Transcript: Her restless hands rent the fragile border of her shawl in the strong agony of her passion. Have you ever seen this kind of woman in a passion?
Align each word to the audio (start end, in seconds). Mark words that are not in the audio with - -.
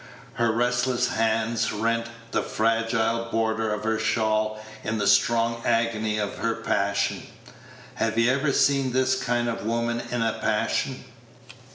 Her 0.33 0.51
restless 0.51 1.09
hands 1.09 1.71
rent 1.71 2.07
the 2.31 2.41
fragile 2.41 3.25
border 3.29 3.71
of 3.71 3.83
her 3.83 3.99
shawl 3.99 4.59
in 4.83 4.97
the 4.97 5.05
strong 5.05 5.61
agony 5.63 6.17
of 6.17 6.39
her 6.39 6.55
passion. 6.55 7.21
Have 7.93 8.17
you 8.17 8.31
ever 8.31 8.51
seen 8.51 8.93
this 8.93 9.21
kind 9.23 9.47
of 9.47 9.63
woman 9.63 10.01
in 10.09 10.23
a 10.23 10.39
passion? 10.41 11.05